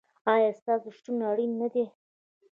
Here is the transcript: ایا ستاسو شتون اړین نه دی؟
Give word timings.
ایا 0.33 0.49
ستاسو 0.59 0.87
شتون 0.97 1.17
اړین 1.29 1.51
نه 1.61 1.67
دی؟ 1.73 1.85